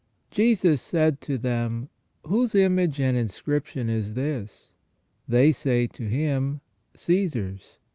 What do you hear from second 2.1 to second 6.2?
Whose image and inscription is this? They say to